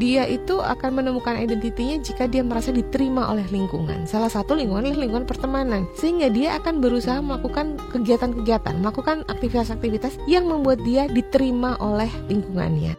[0.00, 4.08] dia itu akan menemukan identitinya jika dia merasa diterima oleh lingkungan.
[4.08, 5.84] Salah satu lingkungan adalah lingkungan pertemanan.
[5.92, 12.96] Sehingga dia akan berusaha melakukan kegiatan-kegiatan, melakukan aktivitas-aktivitas yang membuat dia diterima oleh lingkungannya.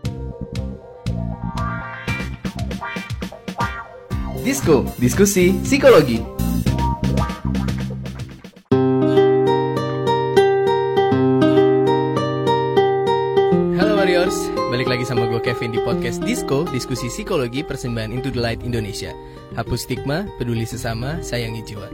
[4.46, 6.22] Disko, diskusi psikologi.
[15.42, 19.10] Kevin di podcast Disco, diskusi psikologi persembahan Into the Light Indonesia.
[19.58, 21.90] Hapus stigma, peduli sesama, sayangi jiwa.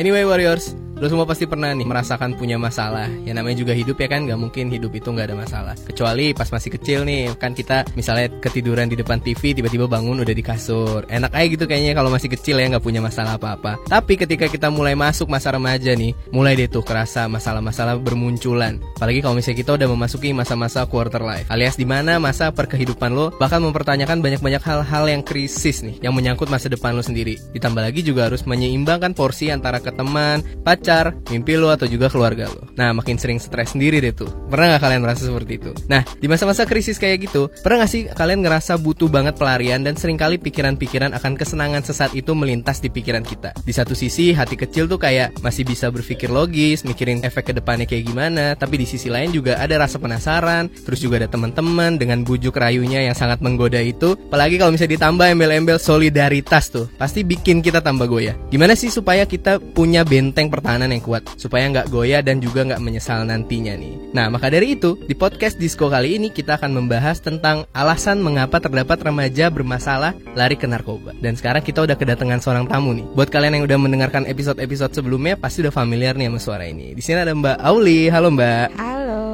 [0.00, 3.04] Anyway Warriors, Lo semua pasti pernah nih merasakan punya masalah.
[3.28, 5.76] Ya namanya juga hidup ya kan Gak mungkin hidup itu gak ada masalah.
[5.76, 10.32] Kecuali pas masih kecil nih Kan kita misalnya ketiduran di depan TV Tiba-tiba bangun udah
[10.32, 11.04] di kasur.
[11.12, 13.76] Enak aja gitu kayaknya kalau masih kecil ya Gak punya masalah apa-apa.
[13.84, 18.80] Tapi ketika kita mulai masuk masa remaja nih Mulai deh tuh kerasa masalah-masalah bermunculan.
[18.96, 23.36] Apalagi kalau misalnya kita udah memasuki masa-masa quarter life Alias di mana masa perkehidupan lo
[23.36, 27.36] Bahkan mempertanyakan banyak-banyak hal-hal yang krisis nih Yang menyangkut masa depan lo sendiri.
[27.52, 32.06] Ditambah lagi juga harus menyeimbangkan porsi antara ke teman, pacar pacar, mimpi lo atau juga
[32.06, 32.62] keluarga lo.
[32.78, 34.30] Nah, makin sering stres sendiri deh tuh.
[34.46, 35.74] Pernah gak kalian merasa seperti itu?
[35.90, 39.98] Nah, di masa-masa krisis kayak gitu, pernah gak sih kalian ngerasa butuh banget pelarian dan
[39.98, 43.50] sering kali pikiran-pikiran akan kesenangan sesat itu melintas di pikiran kita.
[43.66, 47.90] Di satu sisi, hati kecil tuh kayak masih bisa berpikir logis, mikirin efek ke depannya
[47.90, 52.22] kayak gimana, tapi di sisi lain juga ada rasa penasaran, terus juga ada teman-teman dengan
[52.22, 54.14] bujuk rayunya yang sangat menggoda itu.
[54.30, 58.38] Apalagi kalau misalnya ditambah embel-embel solidaritas tuh, pasti bikin kita tambah goyah.
[58.54, 62.60] Gimana sih supaya kita punya benteng pertahanan pertahanan yang kuat supaya nggak goyah dan juga
[62.68, 64.12] nggak menyesal nantinya nih.
[64.12, 68.60] Nah maka dari itu di podcast Disco kali ini kita akan membahas tentang alasan mengapa
[68.60, 71.16] terdapat remaja bermasalah lari ke narkoba.
[71.16, 73.08] Dan sekarang kita udah kedatangan seorang tamu nih.
[73.16, 76.92] Buat kalian yang udah mendengarkan episode-episode sebelumnya pasti udah familiar nih sama suara ini.
[76.92, 78.12] Di sini ada Mbak Auli.
[78.12, 78.68] Halo Mbak.
[78.76, 79.24] Halo.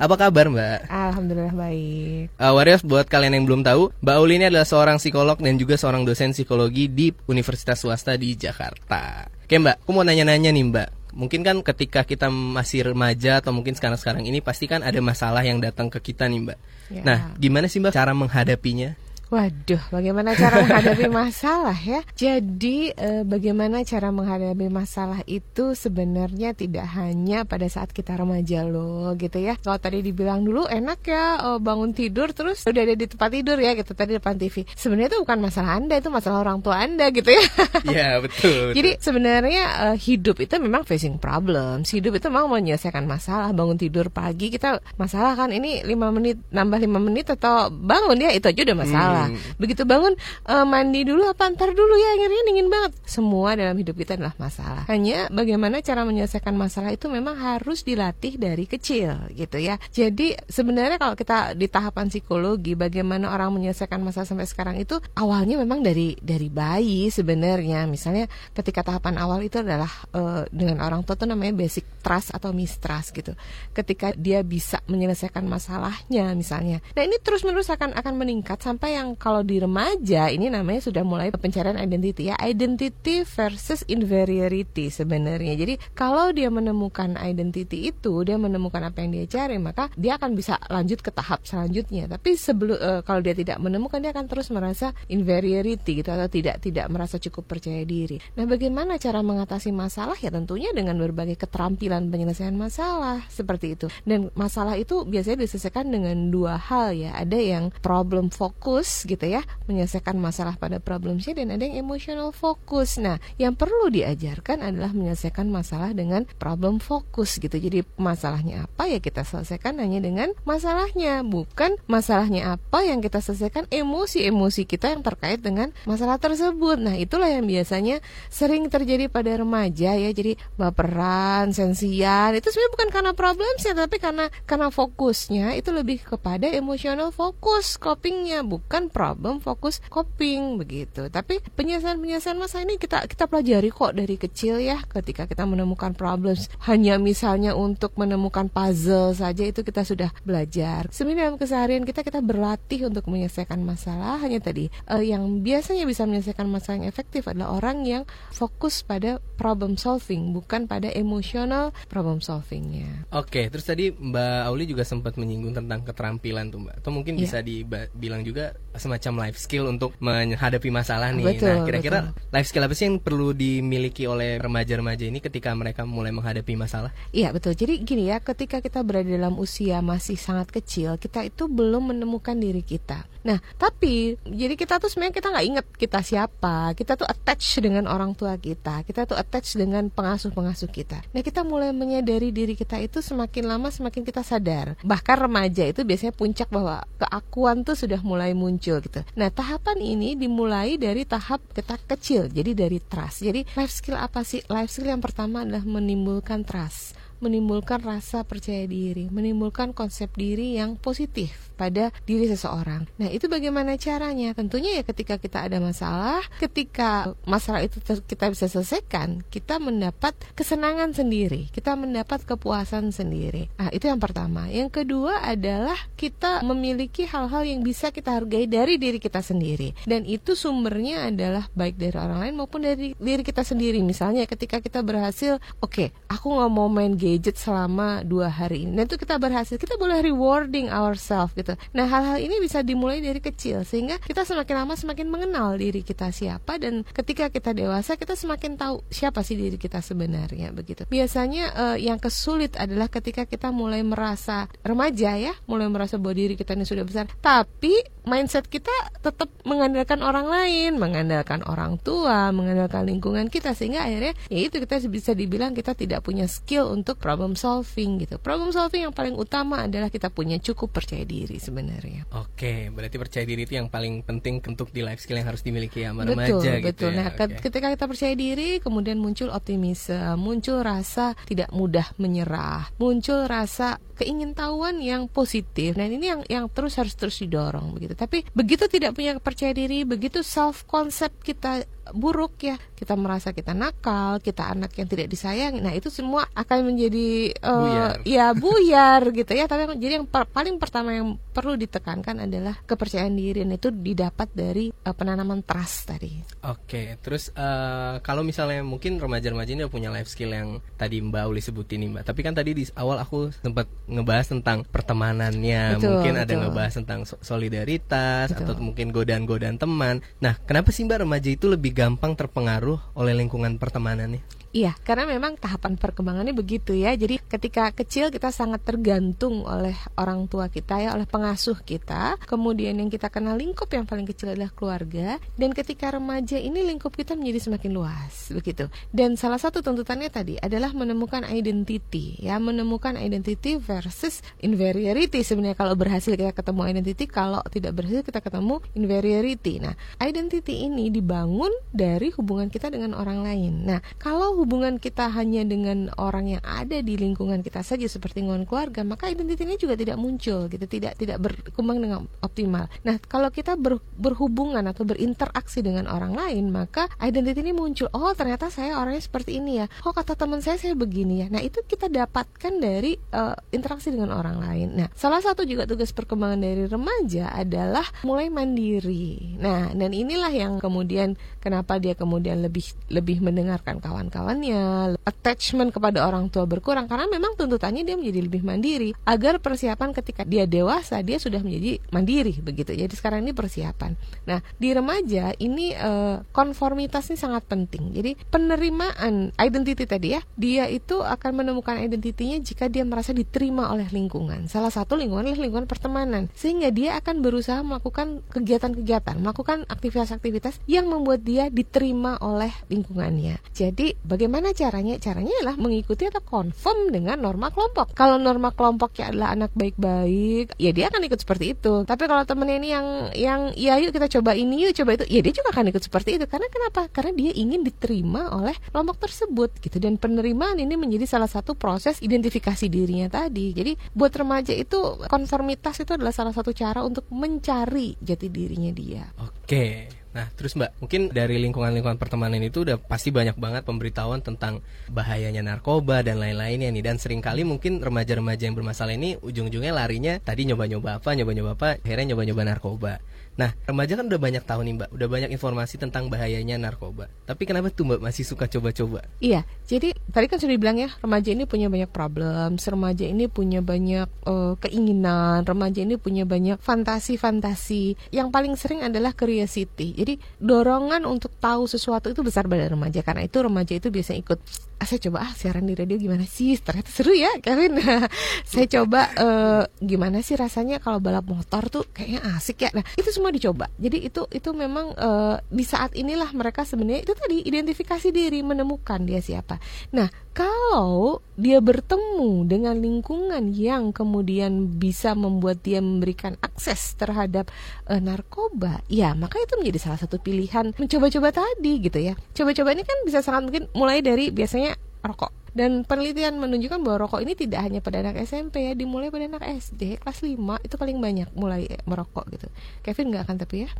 [0.00, 0.80] Apa kabar Mbak?
[0.88, 2.32] Alhamdulillah baik.
[2.40, 5.76] Uh, Warriors buat kalian yang belum tahu, Mbak Auli ini adalah seorang psikolog dan juga
[5.76, 9.35] seorang dosen psikologi di Universitas Swasta di Jakarta.
[9.46, 13.78] Oke mbak, aku mau nanya-nanya nih mbak Mungkin kan ketika kita masih remaja atau mungkin
[13.78, 16.58] sekarang-sekarang ini Pasti kan ada masalah yang datang ke kita nih mbak
[16.90, 17.06] ya.
[17.06, 18.98] Nah gimana sih mbak cara menghadapinya?
[19.26, 22.06] Waduh, bagaimana cara menghadapi masalah ya?
[22.14, 29.10] Jadi, eh, bagaimana cara menghadapi masalah itu sebenarnya tidak hanya pada saat kita remaja loh,
[29.18, 29.58] gitu ya.
[29.58, 33.58] Kalau tadi dibilang dulu enak ya oh, bangun tidur terus udah ada di tempat tidur
[33.58, 34.62] ya, gitu tadi depan TV.
[34.78, 37.42] Sebenarnya itu bukan masalah anda, itu masalah orang tua anda, gitu ya.
[37.86, 41.82] Iya betul, Jadi sebenarnya eh, hidup itu memang facing problem.
[41.82, 43.50] Hidup itu memang menyelesaikan masalah.
[43.50, 48.30] Bangun tidur pagi kita masalah kan ini lima menit nambah lima menit atau bangun ya
[48.30, 49.14] itu aja udah masalah.
[49.14, 49.28] Hmm masalah.
[49.32, 49.56] Hmm.
[49.56, 50.12] Begitu bangun
[50.46, 52.92] uh, mandi dulu apa ntar dulu ya akhirnya dingin banget.
[53.08, 54.84] Semua dalam hidup kita adalah masalah.
[54.92, 59.80] Hanya bagaimana cara menyelesaikan masalah itu memang harus dilatih dari kecil gitu ya.
[59.92, 65.56] Jadi sebenarnya kalau kita di tahapan psikologi bagaimana orang menyelesaikan masalah sampai sekarang itu awalnya
[65.60, 67.88] memang dari dari bayi sebenarnya.
[67.88, 72.52] Misalnya ketika tahapan awal itu adalah uh, dengan orang tua tuh namanya basic trust atau
[72.52, 73.32] mistrust gitu.
[73.72, 76.82] Ketika dia bisa menyelesaikan masalahnya misalnya.
[76.94, 81.06] Nah, ini terus-menerus akan akan meningkat sampai yang yang kalau di remaja ini namanya sudah
[81.06, 85.54] mulai pencarian identity ya identity versus inferiority sebenarnya.
[85.54, 90.34] Jadi kalau dia menemukan identity itu dia menemukan apa yang dia cari maka dia akan
[90.34, 92.10] bisa lanjut ke tahap selanjutnya.
[92.10, 96.58] Tapi sebelum uh, kalau dia tidak menemukan dia akan terus merasa inferiority gitu atau tidak
[96.58, 98.18] tidak merasa cukup percaya diri.
[98.34, 100.18] Nah bagaimana cara mengatasi masalah?
[100.18, 103.86] Ya tentunya dengan berbagai keterampilan penyelesaian masalah seperti itu.
[104.02, 107.12] Dan masalah itu biasanya diselesaikan dengan dua hal ya.
[107.12, 112.96] Ada yang problem fokus gitu ya menyelesaikan masalah pada problemnya dan ada yang emotional fokus.
[112.96, 117.58] Nah, yang perlu diajarkan adalah menyelesaikan masalah dengan problem fokus gitu.
[117.58, 123.66] Jadi masalahnya apa ya kita selesaikan hanya dengan masalahnya, bukan masalahnya apa yang kita selesaikan
[123.68, 126.78] emosi-emosi kita yang terkait dengan masalah tersebut.
[126.78, 128.00] Nah, itulah yang biasanya
[128.30, 130.10] sering terjadi pada remaja ya.
[130.14, 136.46] Jadi baperan, sensian itu sebenarnya bukan karena problemnya tapi karena karena fokusnya itu lebih kepada
[136.52, 141.08] emotional fokus copingnya bukan problem fokus coping begitu.
[141.08, 145.92] Tapi penyelesaian penyelesaian masa ini kita kita pelajari kok dari kecil ya ketika kita menemukan
[145.92, 146.48] problems.
[146.66, 150.88] Hanya misalnya untuk menemukan puzzle saja itu kita sudah belajar.
[150.90, 154.18] Sebenarnya dalam keseharian kita kita berlatih untuk menyelesaikan masalah.
[154.20, 159.18] Hanya tadi uh, yang biasanya bisa menyelesaikan masalah yang efektif adalah orang yang fokus pada
[159.36, 163.08] problem solving bukan pada emosional problem solvingnya.
[163.12, 166.74] Oke terus tadi Mbak Auli juga sempat menyinggung tentang keterampilan tuh Mbak.
[166.82, 167.22] Atau mungkin yeah.
[167.22, 171.36] bisa dibilang juga semacam life skill untuk menghadapi masalah nih.
[171.36, 172.32] Betul, nah, kira-kira betul.
[172.34, 176.90] life skill apa sih yang perlu dimiliki oleh remaja-remaja ini ketika mereka mulai menghadapi masalah?
[177.14, 177.54] Iya betul.
[177.54, 182.36] Jadi gini ya, ketika kita berada dalam usia masih sangat kecil, kita itu belum menemukan
[182.36, 183.06] diri kita.
[183.26, 186.76] Nah, tapi jadi kita tuh sebenarnya kita nggak inget kita siapa.
[186.78, 188.86] Kita tuh attach dengan orang tua kita.
[188.86, 191.02] Kita tuh attach dengan pengasuh-pengasuh kita.
[191.10, 194.78] Nah, kita mulai menyadari diri kita itu semakin lama semakin kita sadar.
[194.82, 199.00] Bahkan remaja itu biasanya puncak bahwa keakuan tuh sudah mulai muncul gitu.
[199.14, 202.26] Nah, tahapan ini dimulai dari tahap kita kecil.
[202.26, 203.22] Jadi dari trust.
[203.22, 204.42] Jadi life skill apa sih?
[204.50, 210.76] Life skill yang pertama adalah menimbulkan trust menimbulkan rasa percaya diri, menimbulkan konsep diri yang
[210.76, 212.84] positif pada diri seseorang.
[213.00, 214.36] Nah, itu bagaimana caranya?
[214.36, 220.92] Tentunya ya ketika kita ada masalah, ketika masalah itu kita bisa selesaikan, kita mendapat kesenangan
[220.92, 223.48] sendiri, kita mendapat kepuasan sendiri.
[223.56, 224.52] Nah, itu yang pertama.
[224.52, 229.72] Yang kedua adalah kita memiliki hal-hal yang bisa kita hargai dari diri kita sendiri.
[229.88, 233.80] Dan itu sumbernya adalah baik dari orang lain maupun dari diri kita sendiri.
[233.80, 238.74] Misalnya ketika kita berhasil, oke, okay, aku nggak mau main gadget selama dua hari ini.
[238.74, 241.45] Nah itu kita berhasil, kita boleh rewarding ourselves gitu.
[241.54, 246.10] Nah hal-hal ini bisa dimulai dari kecil sehingga kita semakin lama semakin mengenal diri kita
[246.10, 250.88] siapa dan ketika kita dewasa kita semakin tahu siapa sih diri kita sebenarnya begitu.
[250.88, 256.34] Biasanya uh, yang kesulit adalah ketika kita mulai merasa remaja ya, mulai merasa bahwa diri
[256.34, 257.76] kita ini sudah besar, tapi
[258.06, 258.72] mindset kita
[259.02, 264.78] tetap mengandalkan orang lain, mengandalkan orang tua, mengandalkan lingkungan kita sehingga akhirnya ya itu kita
[264.86, 268.16] bisa dibilang kita tidak punya skill untuk problem solving gitu.
[268.22, 272.08] Problem solving yang paling utama adalah kita punya cukup percaya diri sebenarnya.
[272.14, 275.84] Oke, berarti percaya diri itu yang paling penting untuk di life skill yang harus dimiliki
[275.84, 276.42] ya betul, remaja betul.
[276.42, 276.66] gitu.
[276.66, 276.90] Betul.
[276.90, 276.98] Ya.
[276.98, 277.40] Nah, okay.
[277.40, 284.80] ketika kita percaya diri, kemudian muncul optimisme, muncul rasa tidak mudah menyerah, muncul rasa keingintahuan
[284.84, 285.74] yang positif.
[285.74, 287.96] Nah, ini yang yang terus harus terus didorong begitu.
[287.96, 293.54] Tapi begitu tidak punya percaya diri, begitu self concept kita buruk ya kita merasa kita
[293.54, 297.92] nakal kita anak yang tidak disayangi nah itu semua akan menjadi uh, buyar.
[298.02, 303.12] ya buyar gitu ya tapi jadi yang per, paling pertama yang perlu ditekankan adalah kepercayaan
[303.12, 308.96] diri dan itu didapat dari uh, penanaman trust tadi oke terus uh, kalau misalnya mungkin
[308.96, 312.56] remaja-remaja ini punya life skill yang tadi Mbak Uli sebutin nih Mbak tapi kan tadi
[312.56, 316.24] di awal aku sempat ngebahas tentang pertemanannya betul, mungkin betul.
[316.24, 318.40] ada ngebahas tentang solidaritas betul.
[318.48, 323.60] atau mungkin godaan-godaan teman nah kenapa sih Mbak remaja itu lebih gampang terpengaruh oleh lingkungan
[323.60, 324.24] pertemanannya?
[324.56, 326.96] Iya, karena memang tahapan perkembangannya begitu ya.
[326.96, 332.14] Jadi ketika kecil kita sangat tergantung oleh orang tua kita ya, oleh pengasuh kita.
[332.22, 335.18] Kemudian yang kita kenal lingkup yang paling kecil adalah keluarga.
[335.34, 338.70] Dan ketika remaja ini lingkup kita menjadi semakin luas, begitu.
[338.94, 345.26] Dan salah satu tuntutannya tadi adalah menemukan identity, ya, menemukan identity versus inferiority.
[345.26, 349.58] Sebenarnya kalau berhasil kita ketemu identity, kalau tidak berhasil kita ketemu inferiority.
[349.58, 353.66] Nah, identity ini dibangun dari hubungan kita dengan orang lain.
[353.66, 358.46] Nah, kalau hubungan kita hanya dengan orang yang ada di lingkungan kita saja seperti lingkungan
[358.46, 362.68] keluarga, maka identitinya juga tidak muncul gitu, tidak tidak berkembang dengan optimal.
[362.86, 367.88] Nah, kalau kita ber, berhubungan atau berinteraksi dengan orang lain, maka identiti ini muncul.
[367.92, 369.66] Oh, ternyata saya orangnya seperti ini ya.
[369.84, 371.26] Oh, kata teman saya saya begini ya.
[371.32, 374.68] Nah, itu kita dapatkan dari uh, interaksi dengan orang lain.
[374.76, 379.36] Nah, salah satu juga tugas perkembangan dari remaja adalah mulai mandiri.
[379.40, 386.26] Nah, dan inilah yang kemudian kenapa dia kemudian lebih lebih mendengarkan kawan-kawannya, attachment kepada orang
[386.32, 391.22] tua berkurang karena memang tuntutannya dia menjadi lebih mandiri agar persiapan ketika dia dewasa dia
[391.22, 392.74] sudah menjadi mandiri begitu.
[392.74, 393.94] Jadi sekarang ini persiapan.
[394.26, 397.94] Nah, di remaja ini eh, konformitas ini sangat penting.
[397.94, 403.86] Jadi penerimaan identity tadi ya, dia itu akan menemukan identitinya jika dia merasa diterima oleh
[403.88, 404.50] lingkungan.
[404.50, 406.26] Salah satu lingkungan adalah lingkungan pertemanan.
[406.34, 413.38] Sehingga dia akan berusaha melakukan kegiatan-kegiatan, melakukan aktivitas-aktivitas yang membuat dia diterima oleh lingkungannya.
[413.54, 414.98] Jadi bagaimana caranya?
[414.98, 417.92] Caranya adalah mengikuti atau konform dengan norma kelompok.
[417.94, 421.84] Kalau norma kelompoknya adalah anak baik-baik, ya dia akan ikut seperti itu.
[421.84, 425.20] Tapi kalau temennya ini yang yang ya yuk kita coba ini yuk coba itu, ya
[425.20, 426.24] dia juga akan ikut seperti itu.
[426.30, 426.88] Karena kenapa?
[426.90, 429.76] Karena dia ingin diterima oleh kelompok tersebut gitu.
[429.82, 433.52] Dan penerimaan ini menjadi salah satu proses identifikasi dirinya tadi.
[433.52, 439.04] Jadi buat remaja itu konformitas itu adalah salah satu cara untuk mencari jati dirinya dia.
[439.20, 439.88] Oke.
[440.16, 445.44] Nah, terus Mbak, mungkin dari lingkungan-lingkungan pertemanan itu udah pasti banyak banget pemberitahuan tentang bahayanya
[445.44, 446.80] narkoba dan lain-lainnya nih.
[446.80, 451.68] Dan sering kali mungkin remaja-remaja yang bermasalah ini ujung-ujungnya larinya tadi nyoba-nyoba apa, nyoba-nyoba apa,
[451.84, 452.92] akhirnya nyoba-nyoba narkoba.
[453.36, 457.12] Nah, remaja kan udah banyak tahu nih Mbak, udah banyak informasi tentang bahayanya narkoba.
[457.28, 459.04] Tapi kenapa tuh Mbak masih suka coba-coba?
[459.20, 463.60] Iya, jadi tadi kan sudah dibilang ya, remaja ini punya banyak problem, remaja ini punya
[463.60, 468.08] banyak uh, keinginan, remaja ini punya banyak fantasi-fantasi.
[468.08, 469.92] Yang paling sering adalah curiosity.
[470.06, 473.02] Jadi dorongan untuk tahu sesuatu itu besar pada remaja.
[473.02, 474.38] Karena itu remaja itu biasanya ikut
[474.76, 476.56] ah, saya coba ah siaran di radio gimana sih?
[476.60, 477.80] Ternyata seru ya Kevin.
[478.50, 482.70] Saya coba uh, gimana sih rasanya kalau balap motor tuh kayaknya asik ya?
[482.76, 483.68] Nah itu semua dicoba.
[483.76, 489.02] Jadi itu itu memang uh, di saat inilah mereka sebenarnya itu tadi identifikasi diri menemukan
[489.04, 489.56] dia siapa.
[489.96, 497.48] Nah kalau dia bertemu dengan lingkungan yang kemudian bisa membuat dia memberikan akses terhadap
[497.88, 502.12] uh, narkoba, ya maka itu menjadi salah satu pilihan mencoba-coba tadi gitu ya.
[502.36, 504.65] Coba-coba ini kan bisa sangat mungkin mulai dari biasanya
[505.08, 509.24] rokok dan penelitian menunjukkan bahwa rokok ini tidak hanya pada anak SMP ya, dimulai pada
[509.24, 512.44] anak SD kelas 5 itu paling banyak mulai merokok gitu.
[512.84, 513.70] Kevin nggak akan tapi ya.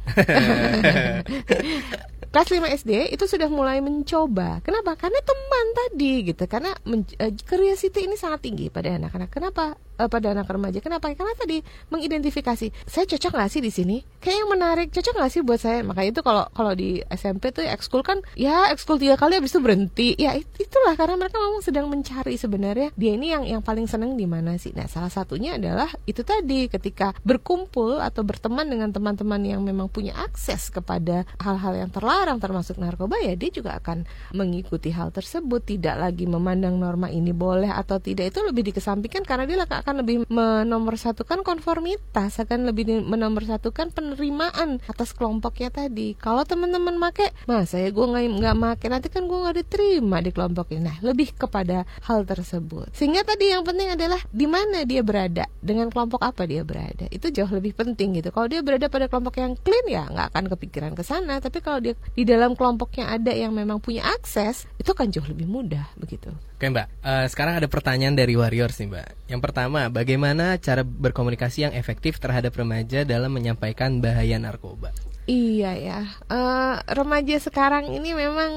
[2.32, 4.64] kelas 5 SD itu sudah mulai mencoba.
[4.64, 4.96] Kenapa?
[4.96, 6.48] Karena teman tadi gitu.
[6.48, 9.28] Karena uh, curiosity ini sangat tinggi pada anak-anak.
[9.28, 9.76] Kenapa?
[9.98, 10.78] Uh, pada anak remaja.
[10.80, 11.12] Kenapa?
[11.12, 11.60] Karena tadi
[11.92, 13.96] mengidentifikasi saya cocok nggak sih di sini?
[14.20, 15.82] Kayak yang menarik, cocok nggak sih buat saya?
[15.82, 19.60] Makanya itu kalau kalau di SMP tuh ekskul kan ya ekskul tiga kali habis itu
[19.60, 20.08] berhenti.
[20.16, 24.14] Ya it, itulah karena mereka memang sedang mencari sebenarnya dia ini yang yang paling seneng
[24.14, 24.72] di mana sih?
[24.76, 30.12] Nah salah satunya adalah itu tadi ketika berkumpul atau berteman dengan teman-teman yang memang punya
[30.16, 34.04] akses kepada hal-hal yang terlarang termasuk narkoba ya dia juga akan
[34.36, 39.44] mengikuti hal tersebut tidak lagi memandang norma ini boleh atau tidak itu lebih dikesampingkan karena
[39.48, 46.18] dia akan lebih menomorsatukan konformitas, akan lebih menomorsatukan penerimaan atas kelompoknya tadi.
[46.18, 50.34] Kalau teman-teman make, masa ya gue nggak nggak make, nanti kan gue nggak diterima di
[50.34, 50.90] kelompok ini.
[50.90, 52.90] Nah, lebih kepada hal tersebut.
[52.98, 57.06] Sehingga tadi yang penting adalah di mana dia berada, dengan kelompok apa dia berada.
[57.14, 58.34] Itu jauh lebih penting gitu.
[58.34, 61.38] Kalau dia berada pada kelompok yang clean ya nggak akan kepikiran ke sana.
[61.38, 65.46] Tapi kalau dia di dalam kelompoknya ada yang memang punya akses, itu kan jauh lebih
[65.46, 66.34] mudah begitu.
[66.56, 69.08] Oke Mbak, uh, sekarang ada pertanyaan dari Warriors nih Mbak.
[69.28, 74.96] Yang pertama, bagaimana cara berkomunikasi yang efektif terhadap remaja dalam menyampaikan bahaya narkoba?
[75.26, 78.50] Iya ya, uh, remaja sekarang ini memang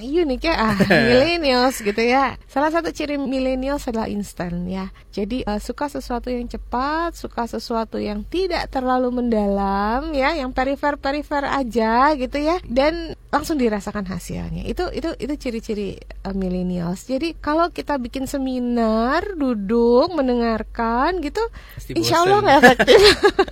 [0.00, 0.76] unik ya ah
[1.10, 2.40] millennials gitu ya.
[2.48, 4.88] Salah satu ciri millennials adalah instan ya.
[5.12, 10.96] Jadi uh, suka sesuatu yang cepat suka sesuatu yang tidak terlalu mendalam ya yang perifer
[10.96, 14.64] perifer aja gitu ya dan langsung dirasakan hasilnya.
[14.64, 17.04] Itu itu itu ciri-ciri uh, millennials.
[17.04, 21.42] Jadi kalau kita bikin seminar duduk mendengarkan gitu
[21.76, 23.00] pasti insya Allah nggak efektif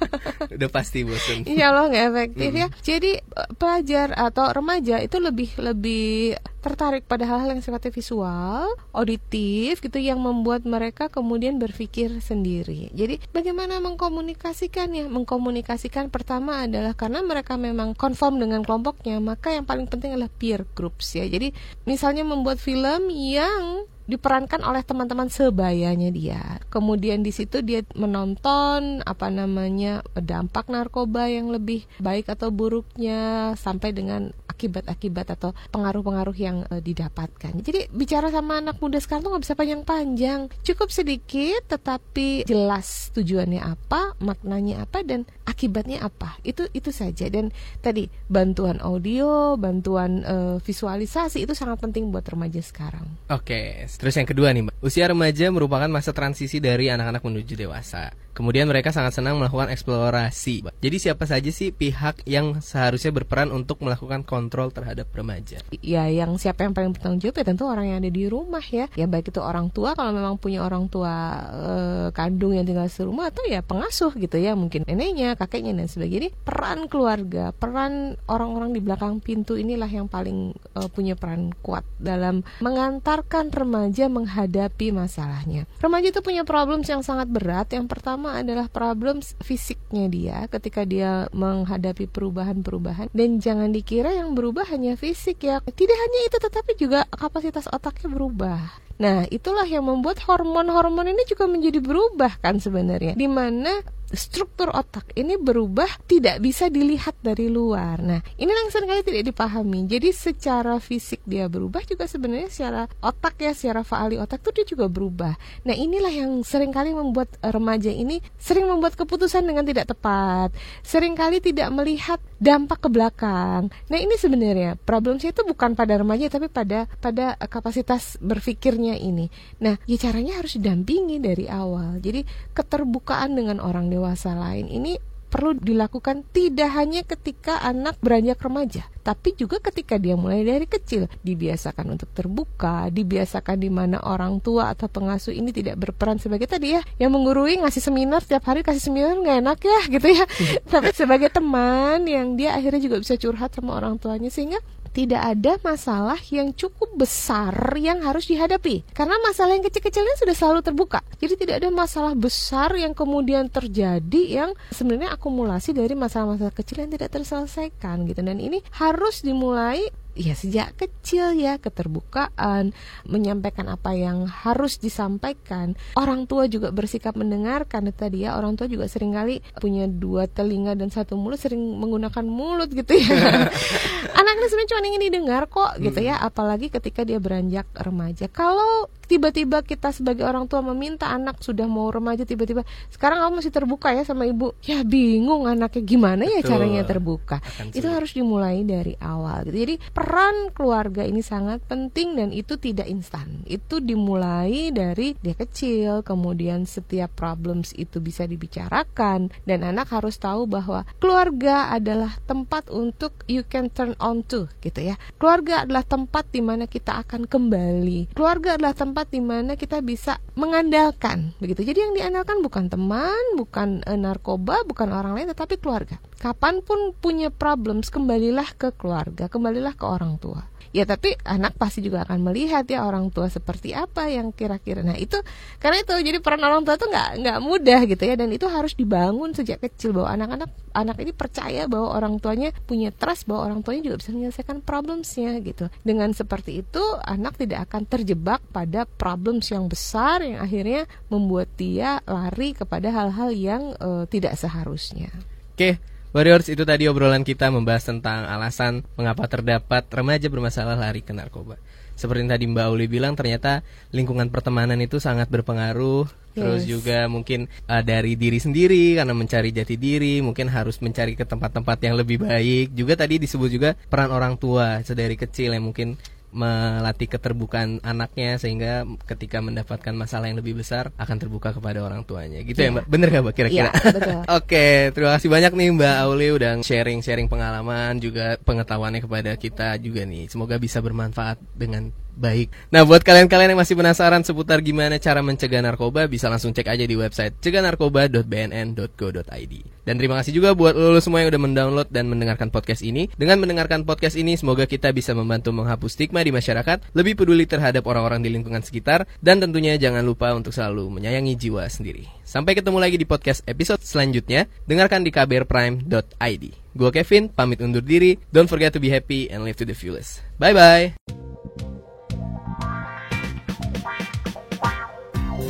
[0.61, 5.17] udah pasti bosan insya Allah nggak efektif mm ya jadi uh, pelajar atau remaja itu
[5.17, 12.21] lebih lebih tertarik pada hal-hal yang sifatnya visual, auditif gitu yang membuat mereka kemudian berpikir
[12.21, 12.93] sendiri.
[12.93, 15.09] Jadi bagaimana mengkomunikasikannya?
[15.09, 20.69] Mengkomunikasikan pertama adalah karena mereka memang konform dengan kelompoknya, maka yang paling penting adalah peer
[20.76, 21.25] groups ya.
[21.25, 21.57] Jadi
[21.88, 26.43] misalnya membuat film yang diperankan oleh teman-teman sebayanya dia.
[26.69, 33.95] Kemudian di situ dia menonton apa namanya dampak narkoba yang lebih baik atau buruknya sampai
[33.95, 37.64] dengan akibat-akibat atau pengaruh-pengaruh yang e, didapatkan.
[37.64, 43.64] Jadi bicara sama anak muda sekarang tuh nggak bisa panjang-panjang, cukup sedikit tetapi jelas tujuannya
[43.64, 46.38] apa, maknanya apa dan akibatnya apa.
[46.47, 47.50] Itu itu saja dan
[47.83, 53.04] tadi bantuan audio, bantuan e, visualisasi itu sangat penting buat remaja sekarang.
[53.26, 58.14] Oke, terus yang kedua nih Mbak, usia remaja merupakan masa transisi dari anak-anak menuju dewasa.
[58.40, 60.64] Kemudian mereka sangat senang melakukan eksplorasi.
[60.80, 65.61] Jadi siapa saja sih pihak yang seharusnya berperan untuk melakukan kontrol terhadap remaja?
[65.85, 68.88] Ya, yang siapa yang paling bertanggung jawab ya tentu orang yang ada di rumah ya.
[68.97, 71.12] Ya baik itu orang tua kalau memang punya orang tua
[71.52, 71.73] e,
[72.16, 76.32] kandung yang tinggal di rumah atau ya pengasuh gitu ya, mungkin neneknya, kakeknya dan sebagainya.
[76.40, 82.40] Peran keluarga, peran orang-orang di belakang pintu inilah yang paling e, punya peran kuat dalam
[82.64, 85.68] mengantarkan remaja menghadapi masalahnya.
[85.85, 87.68] Remaja itu punya problem yang sangat berat.
[87.76, 93.11] Yang pertama pertama adalah problem fisiknya dia ketika dia menghadapi perubahan-perubahan.
[93.11, 95.59] Dan jangan dikira yang berubah hanya fisik ya.
[95.67, 98.61] Tidak hanya itu tetapi juga kapasitas otaknya berubah.
[99.03, 103.19] Nah, itulah yang membuat hormon-hormon ini juga menjadi berubah kan sebenarnya.
[103.19, 108.02] Di mana struktur otak ini berubah tidak bisa dilihat dari luar.
[108.02, 109.87] Nah, ini yang sering kali tidak dipahami.
[109.87, 114.67] Jadi secara fisik dia berubah juga sebenarnya secara otak ya, secara faali otak itu dia
[114.76, 115.35] juga berubah.
[115.67, 120.50] Nah, inilah yang sering kali membuat remaja ini sering membuat keputusan dengan tidak tepat.
[120.83, 123.69] Seringkali tidak melihat dampak ke belakang.
[123.93, 129.29] Nah ini sebenarnya problemnya itu bukan pada remaja tapi pada pada kapasitas berpikirnya ini.
[129.61, 132.00] Nah ya caranya harus didampingi dari awal.
[132.00, 132.25] Jadi
[132.57, 134.99] keterbukaan dengan orang dewasa lain ini
[135.30, 141.07] perlu dilakukan tidak hanya ketika anak beranjak remaja, tapi juga ketika dia mulai dari kecil.
[141.23, 146.75] Dibiasakan untuk terbuka, dibiasakan di mana orang tua atau pengasuh ini tidak berperan sebagai tadi
[146.75, 150.26] ya, yang menggurui ngasih seminar setiap hari kasih seminar nggak enak ya gitu ya.
[150.66, 154.59] tapi sebagai teman yang dia akhirnya juga bisa curhat sama orang tuanya sehingga
[154.90, 158.82] tidak ada masalah yang cukup besar yang harus dihadapi.
[158.90, 161.00] Karena masalah yang kecil-kecilnya sudah selalu terbuka.
[161.23, 166.90] Jadi tidak ada masalah besar yang kemudian terjadi yang sebenarnya akumulasi dari masalah-masalah kecil yang
[166.90, 168.20] tidak terselesaikan gitu.
[168.20, 172.75] Dan ini harus dimulai ya sejak kecil ya keterbukaan
[173.07, 175.79] menyampaikan apa yang harus disampaikan.
[175.97, 180.76] Orang tua juga bersikap mendengarkan tadi ya orang tua juga sering kali punya dua telinga
[180.76, 183.11] dan satu mulut sering menggunakan mulut gitu ya.
[184.19, 188.29] Anaknya sebenarnya cuma ingin didengar kok gitu ya apalagi ketika dia beranjak remaja.
[188.31, 192.62] Kalau tiba-tiba kita sebagai orang tua meminta anak sudah mau remaja tiba-tiba.
[192.95, 194.55] Sekarang kamu masih terbuka ya sama ibu.
[194.62, 196.50] Ya bingung anaknya gimana ya Betul.
[196.55, 197.43] caranya terbuka.
[197.43, 199.67] Akan itu harus dimulai dari awal gitu.
[199.67, 203.43] Jadi peran keluarga ini sangat penting dan itu tidak instan.
[203.50, 210.47] Itu dimulai dari dia kecil kemudian setiap problems itu bisa dibicarakan dan anak harus tahu
[210.47, 214.95] bahwa keluarga adalah tempat untuk you can turn on to gitu ya.
[215.19, 218.14] Keluarga adalah tempat di mana kita akan kembali.
[218.14, 221.64] Keluarga adalah tempat tempat di mana kita bisa mengandalkan begitu.
[221.64, 225.97] Jadi yang diandalkan bukan teman, bukan e, narkoba, bukan orang lain tetapi keluarga.
[226.21, 231.83] Kapan pun punya problems kembalilah ke keluarga, kembalilah ke orang tua ya tapi anak pasti
[231.83, 235.19] juga akan melihat ya orang tua seperti apa yang kira-kira nah itu
[235.59, 238.78] karena itu jadi peran orang tua itu nggak nggak mudah gitu ya dan itu harus
[238.78, 243.61] dibangun sejak kecil bahwa anak-anak anak ini percaya bahwa orang tuanya punya trust bahwa orang
[243.66, 249.52] tuanya juga bisa menyelesaikan problemsnya gitu dengan seperti itu anak tidak akan terjebak pada problems
[249.52, 255.12] yang besar yang akhirnya membuat dia lari kepada hal-hal yang uh, tidak seharusnya
[255.54, 255.75] oke okay.
[256.11, 261.54] Warriors itu tadi obrolan kita membahas tentang alasan mengapa terdapat remaja bermasalah lari ke narkoba.
[261.94, 263.62] Seperti yang tadi Mbak Uli bilang ternyata
[263.94, 266.09] lingkungan pertemanan itu sangat berpengaruh.
[266.09, 266.35] Yes.
[266.35, 271.23] Terus juga mungkin uh, dari diri sendiri karena mencari jati diri, mungkin harus mencari ke
[271.23, 272.75] tempat-tempat yang lebih baik.
[272.75, 275.94] Juga tadi disebut juga peran orang tua sedari kecil yang mungkin
[276.31, 282.41] melatih keterbukaan anaknya sehingga ketika mendapatkan masalah yang lebih besar akan terbuka kepada orang tuanya.
[282.47, 282.85] Gitu ya, ya mbak?
[282.87, 283.71] Bener gak mbak kira-kira?
[283.71, 289.77] Ya, oke terima kasih banyak nih mbak Auli udah sharing-sharing pengalaman juga pengetahuannya kepada kita
[289.83, 290.31] juga nih.
[290.31, 292.52] Semoga bisa bermanfaat dengan baik.
[292.68, 296.85] Nah, buat kalian-kalian yang masih penasaran seputar gimana cara mencegah narkoba, bisa langsung cek aja
[296.85, 299.54] di website cegahnarkoba.bnn.go.id.
[299.88, 303.09] Dan terima kasih juga buat lo semua yang udah mendownload dan mendengarkan podcast ini.
[303.16, 307.88] Dengan mendengarkan podcast ini, semoga kita bisa membantu menghapus stigma di masyarakat, lebih peduli terhadap
[307.88, 312.06] orang-orang di lingkungan sekitar, dan tentunya jangan lupa untuk selalu menyayangi jiwa sendiri.
[312.22, 314.46] Sampai ketemu lagi di podcast episode selanjutnya.
[314.68, 316.44] Dengarkan di kbrprime.id.
[316.70, 318.14] Gue Kevin, pamit undur diri.
[318.30, 320.22] Don't forget to be happy and live to the fullest.
[320.38, 321.80] Bye-bye.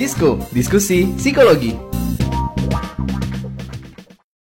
[0.01, 1.75] Disko, diskusi psikologi.